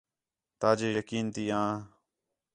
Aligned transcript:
تاجے 0.59 0.89
یقین 0.97 1.25
تی 1.35 1.45
آں 1.59 1.73